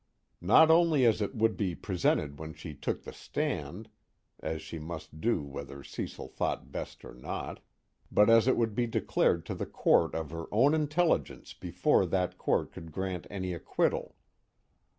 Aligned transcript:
Not 0.41 0.71
only 0.71 1.05
as 1.05 1.21
it 1.21 1.35
would 1.35 1.55
be 1.55 1.75
presented 1.75 2.39
when 2.39 2.55
she 2.55 2.73
took 2.73 3.03
the 3.03 3.13
stand 3.13 3.87
(as 4.39 4.59
she 4.63 4.79
must 4.79 5.21
do 5.21 5.43
whether 5.43 5.83
Cecil 5.83 6.27
thought 6.27 6.71
best 6.71 7.05
or 7.05 7.13
not) 7.13 7.59
but 8.11 8.27
as 8.27 8.47
it 8.47 8.57
would 8.57 8.73
be 8.73 8.87
declared 8.87 9.45
to 9.45 9.53
the 9.53 9.67
court 9.67 10.15
of 10.15 10.31
her 10.31 10.45
own 10.51 10.73
intelligence 10.73 11.53
before 11.53 12.07
that 12.07 12.39
court 12.39 12.71
could 12.71 12.91
grant 12.91 13.27
any 13.29 13.53
acquittal. 13.53 14.15